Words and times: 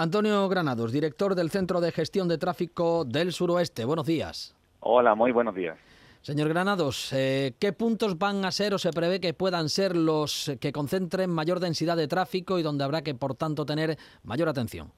Antonio 0.00 0.48
Granados, 0.48 0.92
director 0.92 1.34
del 1.34 1.50
Centro 1.50 1.78
de 1.78 1.92
Gestión 1.92 2.26
de 2.26 2.38
Tráfico 2.38 3.04
del 3.04 3.34
Suroeste. 3.34 3.84
Buenos 3.84 4.06
días. 4.06 4.56
Hola, 4.80 5.14
muy 5.14 5.30
buenos 5.30 5.54
días. 5.54 5.76
Señor 6.22 6.48
Granados, 6.48 7.12
eh, 7.12 7.52
¿qué 7.58 7.74
puntos 7.74 8.16
van 8.18 8.46
a 8.46 8.50
ser 8.50 8.72
o 8.72 8.78
se 8.78 8.92
prevé 8.92 9.20
que 9.20 9.34
puedan 9.34 9.68
ser 9.68 9.94
los 9.94 10.52
que 10.58 10.72
concentren 10.72 11.28
mayor 11.28 11.60
densidad 11.60 11.98
de 11.98 12.08
tráfico 12.08 12.58
y 12.58 12.62
donde 12.62 12.82
habrá 12.82 13.02
que, 13.02 13.14
por 13.14 13.34
tanto, 13.34 13.66
tener 13.66 13.98
mayor 14.22 14.48
atención? 14.48 14.90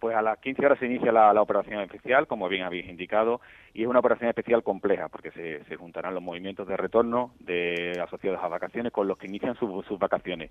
Pues 0.00 0.16
a 0.16 0.22
las 0.22 0.38
15 0.38 0.64
horas 0.64 0.78
se 0.78 0.86
inicia 0.86 1.12
la, 1.12 1.42
operación 1.42 1.80
especial, 1.80 2.26
como 2.26 2.48
bien 2.48 2.62
habéis 2.62 2.88
indicado, 2.88 3.42
y 3.74 3.82
es 3.82 3.88
una 3.88 3.98
operación 3.98 4.30
especial 4.30 4.62
compleja, 4.62 5.08
porque 5.08 5.30
se, 5.30 5.76
juntarán 5.76 6.14
los 6.14 6.22
movimientos 6.22 6.66
de 6.66 6.76
retorno 6.78 7.32
de 7.38 8.00
asociados 8.02 8.42
a 8.42 8.48
vacaciones 8.48 8.92
con 8.92 9.06
los 9.06 9.18
que 9.18 9.26
inician 9.26 9.56
sus 9.56 9.98
vacaciones. 9.98 10.50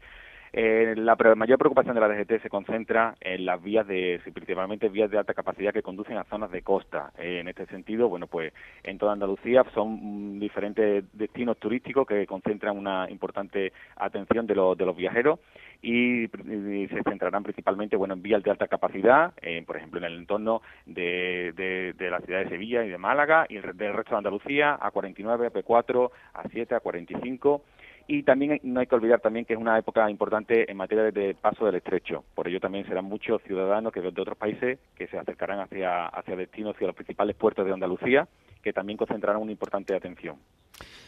Eh, 0.53 0.93
la 0.97 1.15
mayor 1.35 1.59
preocupación 1.59 1.95
de 1.95 2.01
la 2.01 2.07
DGT 2.07 2.41
se 2.41 2.49
concentra 2.49 3.15
en 3.21 3.45
las 3.45 3.61
vías 3.61 3.87
de, 3.87 4.19
principalmente 4.33 4.89
vías 4.89 5.09
de 5.09 5.17
alta 5.17 5.33
capacidad 5.33 5.73
que 5.73 5.83
conducen 5.83 6.17
a 6.17 6.23
zonas 6.25 6.51
de 6.51 6.61
costa. 6.61 7.11
Eh, 7.17 7.39
en 7.39 7.47
este 7.47 7.65
sentido, 7.67 8.07
bueno, 8.09 8.27
pues 8.27 8.53
en 8.83 8.97
toda 8.97 9.13
Andalucía 9.13 9.63
son 9.73 10.39
diferentes 10.39 11.05
destinos 11.13 11.57
turísticos 11.57 12.07
que 12.07 12.25
concentran 12.25 12.77
una 12.77 13.09
importante 13.09 13.73
atención 13.95 14.47
de, 14.47 14.53
de 14.53 14.85
los 14.85 14.95
viajeros 14.95 15.39
y, 15.81 16.27
se 16.27 17.03
centrarán 17.03 17.43
principalmente, 17.43 17.95
bueno, 17.95 18.13
en 18.13 18.21
vías 18.21 18.43
de 18.43 18.51
alta 18.51 18.67
capacidad, 18.67 19.33
eh, 19.41 19.63
por 19.65 19.77
ejemplo, 19.77 19.99
en 19.99 20.05
el 20.05 20.17
entorno 20.17 20.61
de, 20.85 21.53
de, 21.97 22.09
la 22.09 22.19
ciudad 22.19 22.43
de 22.43 22.49
Sevilla 22.49 22.83
y 22.83 22.89
de 22.89 22.97
Málaga 22.97 23.45
y 23.47 23.55
del 23.55 23.93
resto 23.93 24.11
de 24.11 24.17
Andalucía, 24.17 24.77
a 24.79 24.91
49, 24.91 25.47
a 25.47 25.51
P4, 25.51 26.11
a 26.33 26.49
7, 26.49 26.75
a 26.75 26.79
45 26.79 27.63
y 28.11 28.23
también 28.23 28.59
no 28.63 28.79
hay 28.79 28.87
que 28.87 28.95
olvidar 28.95 29.21
también 29.21 29.45
que 29.45 29.53
es 29.53 29.59
una 29.59 29.77
época 29.77 30.09
importante 30.09 30.69
en 30.69 30.75
materia 30.77 31.11
de 31.11 31.35
paso 31.35 31.67
del 31.67 31.75
estrecho. 31.75 32.23
Por 32.33 32.47
ello 32.47 32.59
también 32.59 32.87
serán 32.87 33.05
muchos 33.05 33.39
ciudadanos 33.43 33.93
que 33.93 34.01
de 34.01 34.07
otros 34.07 34.35
países 34.35 34.79
que 34.95 35.05
se 35.05 35.19
acercarán 35.19 35.59
hacia, 35.59 36.07
hacia 36.07 36.35
destinos, 36.35 36.73
hacia 36.73 36.87
los 36.87 36.95
principales 36.95 37.35
puertos 37.35 37.67
de 37.67 37.71
Andalucía, 37.71 38.27
que 38.63 38.73
también 38.73 38.97
concentrarán 38.97 39.39
una 39.39 39.51
importante 39.51 39.95
atención. 39.95 40.37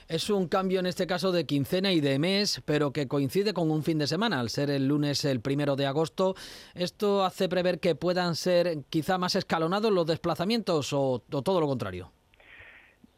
Es 0.07 0.29
un 0.29 0.47
cambio 0.47 0.79
en 0.81 0.85
este 0.87 1.07
caso 1.07 1.31
de 1.31 1.45
quincena 1.45 1.93
y 1.93 2.01
de 2.01 2.19
mes, 2.19 2.61
pero 2.65 2.91
que 2.91 3.07
coincide 3.07 3.53
con 3.53 3.71
un 3.71 3.83
fin 3.83 3.97
de 3.97 4.07
semana, 4.07 4.39
al 4.39 4.49
ser 4.49 4.69
el 4.69 4.87
lunes 4.87 5.23
el 5.23 5.39
primero 5.39 5.75
de 5.75 5.85
agosto. 5.85 6.35
¿Esto 6.73 7.23
hace 7.23 7.47
prever 7.47 7.79
que 7.79 7.95
puedan 7.95 8.35
ser 8.35 8.83
quizá 8.89 9.17
más 9.17 9.35
escalonados 9.35 9.91
los 9.91 10.05
desplazamientos 10.05 10.91
o 10.91 11.23
todo 11.29 11.61
lo 11.61 11.67
contrario? 11.67 12.11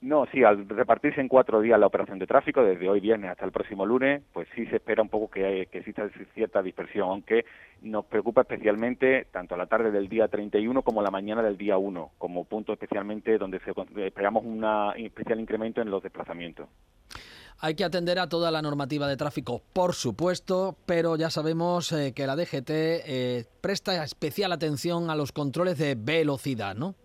No, 0.03 0.25
sí, 0.33 0.43
al 0.43 0.67
repartirse 0.67 1.21
en 1.21 1.29
cuatro 1.29 1.61
días 1.61 1.79
la 1.79 1.87
operación 1.87 2.19
de 2.19 2.27
tráfico, 2.27 2.61
desde 2.61 2.89
hoy 2.89 2.99
viernes 2.99 3.31
hasta 3.31 3.45
el 3.45 3.53
próximo 3.53 3.85
lunes, 3.85 4.21
pues 4.33 4.49
sí 4.53 4.65
se 4.65 4.75
espera 4.75 5.01
un 5.01 5.07
poco 5.07 5.29
que, 5.29 5.61
exista 5.71 6.09
cierta 6.33 6.61
dispersión, 6.61 7.07
aunque 7.07 7.45
nos 7.81 8.03
preocupa 8.03 8.41
especialmente 8.41 9.27
tanto 9.31 9.55
la 9.55 9.67
tarde 9.67 9.91
del 9.91 10.09
día 10.09 10.27
31 10.27 10.81
como 10.81 11.01
la 11.01 11.09
mañana 11.09 11.41
del 11.41 11.57
día 11.57 11.77
1, 11.77 12.11
como 12.17 12.43
punto 12.43 12.73
especialmente 12.73 13.37
donde 13.37 13.61
esperamos 14.05 14.43
un 14.43 14.65
especial 14.97 15.39
incremento 15.39 15.79
en 15.81 15.89
los 15.89 16.03
desplazamientos. 16.03 16.67
Hay 17.59 17.75
que 17.75 17.85
atender 17.85 18.19
a 18.19 18.27
toda 18.27 18.51
la 18.51 18.61
normativa 18.61 19.07
de 19.07 19.15
tráfico, 19.15 19.61
por 19.71 19.93
supuesto, 19.93 20.75
pero 20.85 21.15
ya 21.15 21.29
sabemos 21.29 21.93
eh, 21.93 22.11
que 22.13 22.27
la 22.27 22.35
DGT 22.35 22.69
eh, 22.69 23.45
presta 23.61 24.03
especial 24.03 24.51
atención 24.51 25.09
a 25.09 25.15
los 25.15 25.31
controles 25.31 25.77
de 25.77 25.95
velocidad, 25.95 26.75
¿no? 26.75 26.95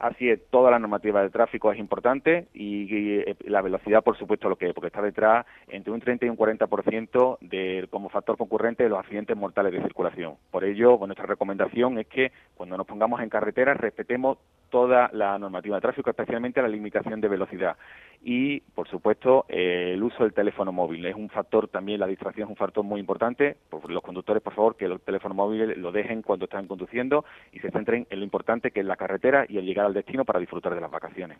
Así 0.00 0.30
es, 0.30 0.40
toda 0.48 0.70
la 0.70 0.78
normativa 0.78 1.22
de 1.22 1.28
tráfico 1.28 1.70
es 1.70 1.78
importante 1.78 2.48
y, 2.54 3.18
eh, 3.18 3.36
la 3.44 3.60
velocidad, 3.60 4.02
por 4.02 4.16
supuesto, 4.16 4.48
lo 4.48 4.56
que 4.56 4.72
porque 4.72 4.86
está 4.86 5.02
detrás 5.02 5.44
entre 5.68 5.92
un 5.92 6.00
30 6.00 6.24
y 6.24 6.30
un 6.30 6.38
40% 6.38 7.36
de, 7.42 7.86
como 7.90 8.08
factor 8.08 8.38
concurrente 8.38 8.82
de 8.82 8.88
los 8.88 8.98
accidentes 8.98 9.36
mortales 9.36 9.74
de 9.74 9.82
circulación. 9.82 10.36
Por 10.50 10.64
ello, 10.64 10.98
nuestra 11.04 11.26
recomendación 11.26 11.98
es 11.98 12.06
que 12.06 12.32
cuando 12.54 12.78
nos 12.78 12.86
pongamos 12.86 13.20
en 13.20 13.28
carretera 13.28 13.74
respetemos 13.74 14.38
toda 14.70 15.10
la 15.12 15.38
normativa 15.38 15.76
de 15.76 15.82
tráfico, 15.82 16.10
especialmente 16.10 16.62
la 16.62 16.68
limitación 16.68 17.20
de 17.20 17.28
velocidad. 17.28 17.76
Y, 18.22 18.60
por 18.60 18.88
supuesto, 18.88 19.46
eh, 19.48 19.92
el 19.94 20.02
uso 20.02 20.22
del 20.24 20.34
teléfono 20.34 20.72
móvil. 20.72 21.04
Es 21.06 21.14
un 21.14 21.30
factor 21.30 21.68
también, 21.68 22.00
la 22.00 22.06
distracción 22.06 22.48
es 22.48 22.50
un 22.50 22.56
factor 22.56 22.84
muy 22.84 23.00
importante. 23.00 23.56
Por 23.68 23.90
los 23.90 24.02
conductores, 24.02 24.42
por 24.42 24.54
favor, 24.54 24.76
que 24.76 24.84
el 24.84 25.00
teléfono 25.00 25.34
móvil 25.34 25.80
lo 25.80 25.90
dejen 25.90 26.22
cuando 26.22 26.44
están 26.44 26.66
conduciendo 26.66 27.24
y 27.52 27.60
se 27.60 27.70
centren 27.70 28.06
en 28.10 28.18
lo 28.18 28.24
importante 28.24 28.70
que 28.70 28.80
es 28.80 28.86
la 28.86 28.96
carretera 28.96 29.46
y 29.48 29.58
el 29.58 29.64
llegar 29.64 29.86
al 29.86 29.94
destino 29.94 30.24
para 30.24 30.38
disfrutar 30.38 30.74
de 30.74 30.80
las 30.80 30.90
vacaciones. 30.90 31.38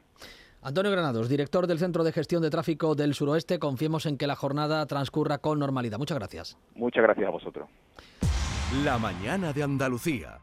Antonio 0.62 0.90
Granados, 0.90 1.28
director 1.28 1.66
del 1.66 1.78
Centro 1.78 2.04
de 2.04 2.12
Gestión 2.12 2.42
de 2.42 2.50
Tráfico 2.50 2.94
del 2.94 3.14
Suroeste, 3.14 3.58
confiemos 3.58 4.06
en 4.06 4.18
que 4.18 4.26
la 4.26 4.36
jornada 4.36 4.84
transcurra 4.86 5.38
con 5.38 5.58
normalidad. 5.58 5.98
Muchas 5.98 6.18
gracias. 6.18 6.58
Muchas 6.74 7.02
gracias 7.02 7.26
a 7.26 7.30
vosotros. 7.30 7.68
La 8.84 8.98
mañana 8.98 9.52
de 9.52 9.62
Andalucía. 9.62 10.38